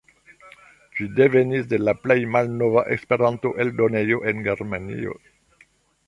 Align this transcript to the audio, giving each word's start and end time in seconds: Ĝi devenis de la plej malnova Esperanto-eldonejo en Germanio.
Ĝi 0.99 1.05
devenis 1.17 1.67
de 1.73 1.79
la 1.89 1.93
plej 2.05 2.17
malnova 2.35 2.83
Esperanto-eldonejo 2.95 4.17
en 4.31 4.41
Germanio. 4.49 5.13